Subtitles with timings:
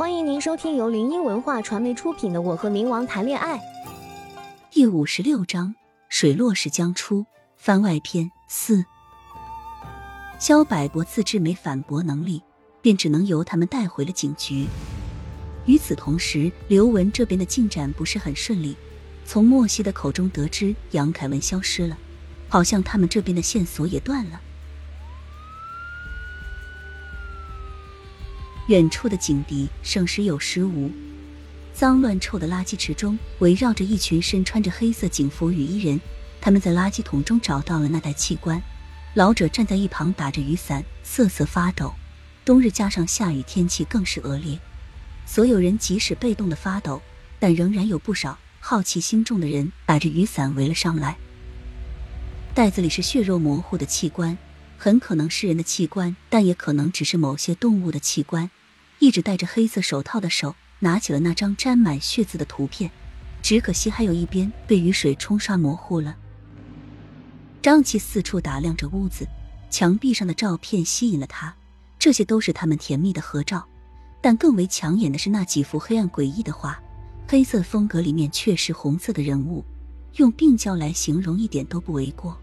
[0.00, 3.58] 欢迎您收听由林音文化传媒出品的《我和冥王谈恋爱》
[4.70, 5.74] 第五十六章：
[6.08, 7.26] 水落石将出，
[7.58, 8.82] 番外篇四。
[10.38, 12.42] 萧百博自知没反驳能力，
[12.80, 14.66] 便只能由他们带回了警局。
[15.66, 18.74] 与此同时，刘文这边的进展不是很顺利。
[19.26, 21.98] 从莫西的口中得知杨凯文消失了，
[22.48, 24.40] 好像他们这边的线索也断了。
[28.70, 30.92] 远处的警笛声时有时无，
[31.74, 36.00] 脏乱臭的垃圾池中围绕着一群身穿着黑色警服雨衣人，
[36.40, 38.62] 他们在垃圾桶中找到了那袋器官。
[39.14, 41.92] 老者站在一旁打着雨伞，瑟瑟发抖。
[42.44, 44.56] 冬日加上下雨，天气更是恶劣。
[45.26, 47.02] 所有人即使被冻得发抖，
[47.40, 51.16] 但仍然有不少好奇心重的人打着雨伞围了上来。
[52.54, 54.38] 袋子里是血肉模糊的器官，
[54.78, 58.48] 很可能是人的器官，但也可能只是某些动物的器官。
[59.00, 62.90] 一直戴着黑色手套的手拿起了那张沾满血渍的图片，
[63.42, 66.14] 只可惜还有一边被雨水冲刷模糊了。
[67.62, 69.26] 张琪四处打量着屋子，
[69.70, 71.54] 墙壁上的照片吸引了他，
[71.98, 73.66] 这些都是他们甜蜜的合照。
[74.22, 76.78] 但更为抢眼的是那几幅黑暗诡异的画，
[77.26, 79.64] 黑色风格里面却是红色的人物，
[80.16, 82.38] 用病娇来形容一点都不为过。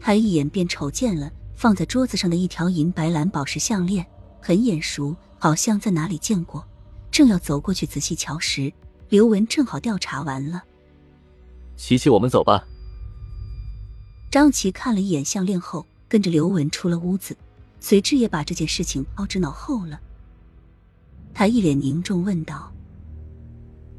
[0.00, 4.06] 他一眼便瞅见了放在桌子上的一条银白蓝宝石项链，
[4.40, 5.14] 很眼熟。
[5.38, 6.66] 好像在哪里见过，
[7.10, 8.72] 正要走过去仔细瞧时，
[9.08, 10.62] 刘文正好调查完了。
[11.76, 12.64] 琪琪，我们走吧。
[14.30, 17.36] 张琪看了一眼项链后，跟着刘文出了屋子，
[17.80, 20.00] 随之也把这件事情抛之脑后了。
[21.32, 22.72] 他一脸凝重问道：“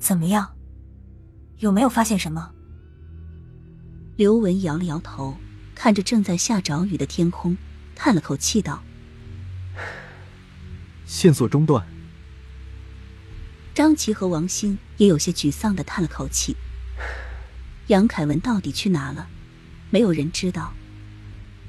[0.00, 0.50] 怎么样？
[1.58, 2.50] 有没有发现什么？”
[4.16, 5.36] 刘文摇了摇头，
[5.74, 7.56] 看着正在下着雨的天空，
[7.94, 8.82] 叹了口气道。
[11.08, 11.84] 线索中断。
[13.74, 16.54] 张琪和王鑫也有些沮丧的叹了口气。
[17.86, 19.26] 杨凯文到底去哪了？
[19.88, 20.74] 没有人知道。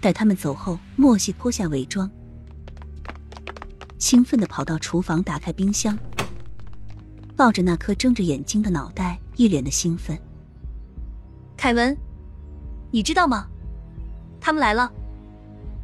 [0.01, 2.09] 待他们走后，莫西脱下伪装，
[3.97, 5.97] 兴奋的跑到厨房，打开冰箱，
[7.38, 10.19] 抱着那颗睁着眼睛的脑袋，一脸的兴奋。
[11.56, 11.97] 凯文，
[12.91, 13.47] 你知道吗？
[14.41, 14.91] 他们来了，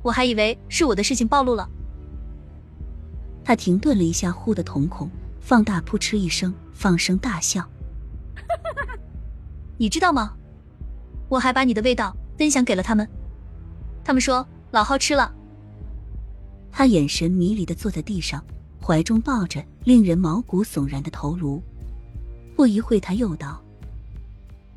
[0.01, 1.69] 我还以为是我的事情暴露了。
[3.45, 5.07] 他停顿了一下，忽的瞳孔
[5.39, 7.63] 放大，扑哧一声，放声大笑。
[9.77, 10.35] 你知道吗？
[11.29, 13.07] 我还把你的味道分享给了他们，
[14.03, 15.31] 他们说老好吃了。
[16.71, 18.43] 他眼神迷离的坐在地上，
[18.81, 21.61] 怀中抱着令人毛骨悚然的头颅。
[22.55, 23.61] 不一会，他又道：“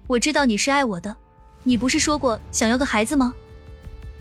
[0.07, 1.17] 我知道你是爱我的，
[1.63, 3.33] 你不是说过想要个孩子吗？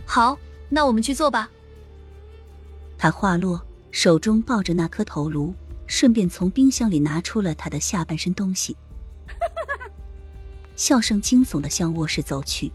[0.05, 1.49] 好，那我们去做吧。”
[2.97, 3.61] 他话落。
[3.91, 5.55] 手中抱着那颗头颅，
[5.87, 8.77] 顺便从冰箱里拿出了他的下半身东西，
[10.75, 12.71] 笑声惊悚的向卧室走去。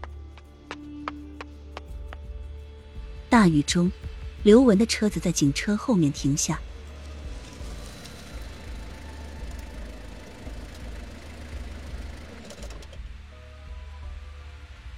[3.29, 3.91] 大雨中，
[4.43, 6.59] 刘文的车子在警车后面停下，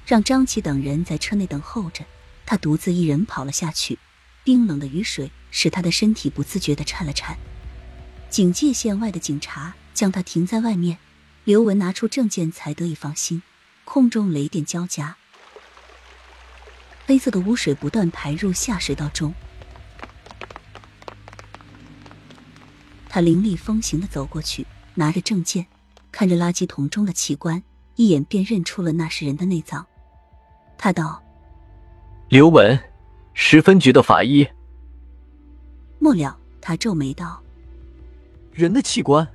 [0.05, 2.03] 让张琪等人在车内等候着，
[2.45, 3.97] 他独自一人跑了下去。
[4.45, 7.35] 冰冷的雨水使他的身体不自觉的颤了颤。
[8.29, 10.97] 警戒线外的警察将他停在外面，
[11.43, 13.41] 刘文拿出证件才得以放心。
[13.83, 15.15] 空中雷电交加，
[17.05, 19.33] 黑色的污水不断排入下水道中。
[23.07, 25.67] 他凌厉风行的走过去，拿着证件，
[26.11, 27.61] 看着垃圾桶中的器官，
[27.95, 29.85] 一眼便认出了那是人的内脏。
[30.77, 31.23] 他道
[32.29, 32.77] ：“刘文。”
[33.37, 34.47] 十分局的法医。
[35.99, 37.43] 末了，他皱眉道
[38.51, 39.27] ：“人的器官。”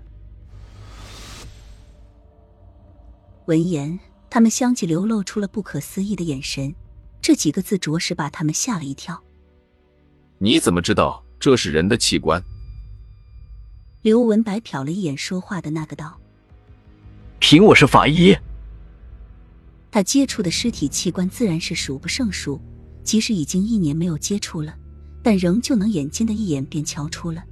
[3.45, 4.01] 闻言，
[4.31, 6.75] 他们相继流露出了不可思议的眼神。
[7.21, 9.23] 这几个字着实把他们吓了一跳。
[10.39, 12.43] 你怎么知道这是人的器官？
[14.01, 16.19] 刘文白瞟了一眼说话的那个道
[17.39, 18.35] ：“凭我是法医。”
[19.93, 22.59] 他接触的尸体器官自然是数不胜数。
[23.11, 24.73] 即使已经一年没有接触了，
[25.21, 27.43] 但仍旧能眼尖的一眼便瞧出了。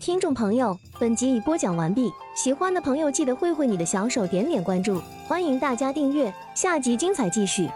[0.00, 4.98] 听众朋友，本集已播讲完毕，喜欢的朋友记得挥挥你的小手，点点关注，
[5.28, 7.68] 欢迎大家订阅，下集精彩继续。